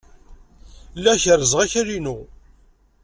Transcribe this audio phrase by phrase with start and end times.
[0.97, 2.17] Lliɣ kerrzeɣ akal-inu.